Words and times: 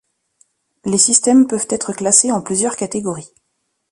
Les 0.83 0.97
systèmes 0.97 1.45
peuvent 1.45 1.67
être 1.69 1.93
classés 1.93 2.31
en 2.31 2.41
plusieurs 2.41 2.75
catégories. 2.75 3.31